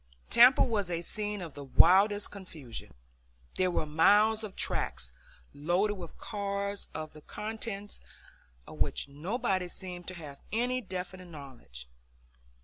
[0.31, 2.95] Tampa was a scene of the wildest confusion.
[3.57, 5.13] There were miles of tracks
[5.53, 7.99] loaded with cars of the contents
[8.65, 11.87] of which nobody seemed to have any definite knowledge.